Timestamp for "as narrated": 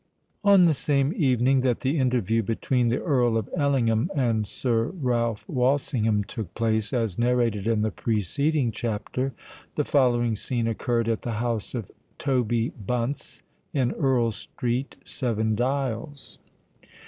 6.91-7.67